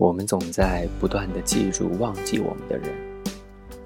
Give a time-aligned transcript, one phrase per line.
[0.00, 2.90] 我们总在不断的记住忘记我们的人，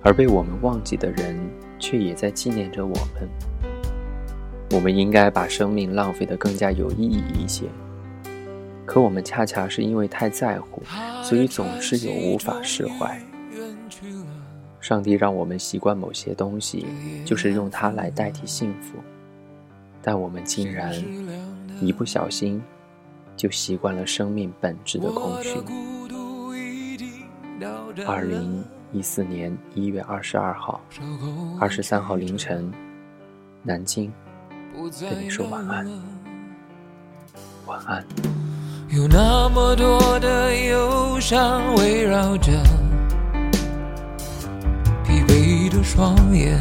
[0.00, 1.36] 而被我们忘记的人
[1.80, 3.28] 却也在纪念着我们。
[4.70, 7.64] 我们应该把生命浪费得更加有意义一些，
[8.86, 10.80] 可我们恰恰是因为太在乎，
[11.24, 13.20] 所以总是有无法释怀。
[14.80, 16.86] 上帝让我们习惯某些东西，
[17.24, 18.98] 就是用它来代替幸福，
[20.00, 20.94] 但我们竟然
[21.80, 22.62] 一不小心
[23.36, 25.58] 就习惯了生命本质的空虚。
[28.02, 30.80] 二零一四年一月二十二号、
[31.60, 32.72] 二十三号凌晨，
[33.62, 34.12] 南京，
[35.00, 35.86] 跟你说晚安，
[37.66, 38.04] 晚安。
[38.88, 42.52] 有那么多的忧伤围绕着
[45.04, 45.82] 疲惫的。
[45.84, 46.58] 双眼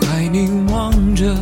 [0.00, 1.34] 还凝望着，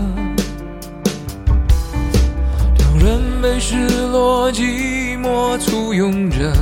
[2.77, 6.53] 当人被失落、寂寞簇拥着，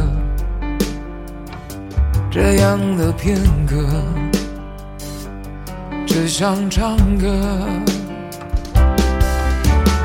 [2.33, 3.36] 这样的片
[3.67, 3.75] 刻，
[6.06, 7.27] 只想唱歌，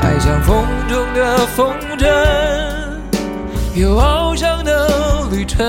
[0.01, 2.07] 爱像风中的风筝，
[3.75, 5.63] 有翱翔的旅程，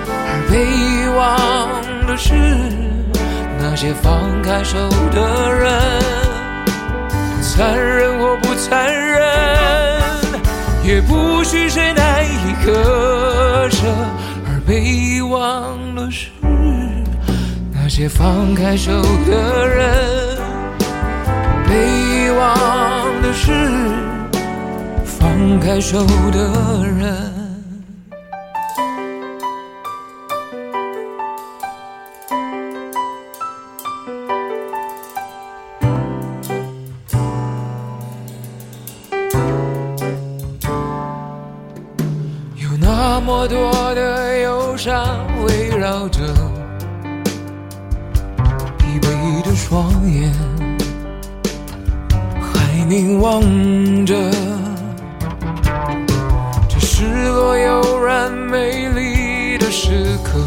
[0.00, 1.80] 而被遗忘。
[2.04, 2.34] 的是
[3.60, 4.76] 那些放开手
[5.12, 5.80] 的人，
[7.40, 9.22] 残忍或不残忍，
[10.82, 13.86] 也不许谁难以割舍。
[14.72, 16.30] 被遗忘的是
[17.70, 18.90] 那些放开手
[19.26, 20.38] 的人，
[21.68, 23.52] 被遗忘的是
[25.04, 27.41] 放开手的人。
[43.14, 45.06] 那么多的忧伤
[45.44, 46.20] 围绕着
[48.78, 50.32] 疲惫的双眼，
[52.40, 53.42] 还凝望
[54.06, 54.14] 着
[56.66, 60.40] 这失落悠然美丽的时刻。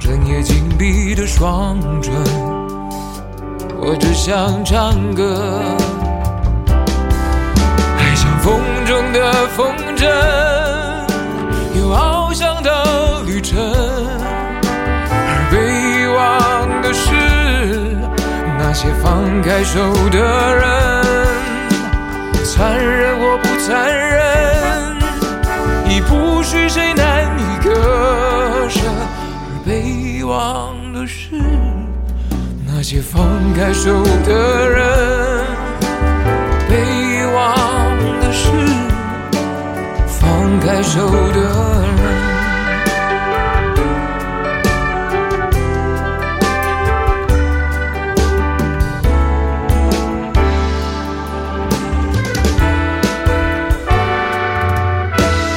[0.00, 2.14] 整夜紧闭的双唇，
[3.78, 5.60] 我只想唱歌，
[9.18, 10.06] 的风筝
[11.74, 13.58] 有翱翔的旅程，
[15.10, 17.10] 而被遗忘的是
[18.58, 18.72] 那。
[18.72, 19.80] 些放开手
[20.10, 20.18] 的
[20.54, 20.62] 人，
[22.44, 24.20] 残忍或不残忍，
[25.88, 28.78] 已不是谁难以割舍。
[29.48, 31.34] 而被遗忘的是
[32.64, 33.20] 那些放
[33.56, 35.37] 开手的人，
[40.78, 41.42] 放开手的人。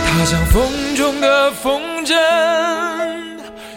[0.07, 2.15] 他像风中的风筝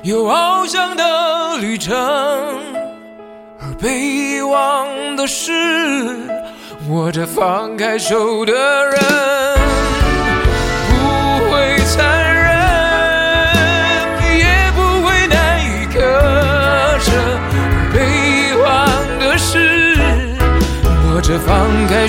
[0.02, 1.94] 有翱翔的旅程，
[3.60, 5.52] 而被遗忘的是
[6.88, 8.52] 握着放开手的
[8.86, 9.53] 人。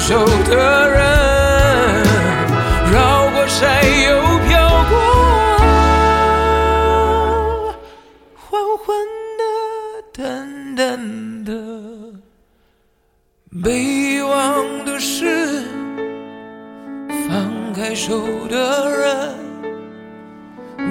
[0.07, 1.01] 手的人。
[2.93, 4.07] 绕过山又
[4.47, 4.53] 飘
[4.87, 4.93] 过
[8.35, 8.45] 昏
[8.77, 8.85] 昏
[9.39, 9.43] 的、
[10.13, 11.51] 淡淡的。
[13.63, 15.63] 被遗忘的是
[17.27, 19.33] 放开手的人，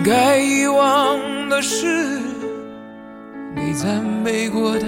[0.05, 2.19] 该遗忘的是
[3.55, 4.85] 你赞美过的。